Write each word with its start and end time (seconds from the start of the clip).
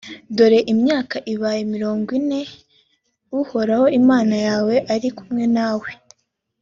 dore 0.35 0.59
imyaka 0.73 1.15
ibaye 1.33 1.61
mirongo 1.73 2.07
ine 2.19 2.41
uhoraho 3.41 3.85
imana 3.99 4.35
yawe 4.47 4.75
ari 4.93 5.09
kumwe 5.17 5.45
nawe 5.55 5.89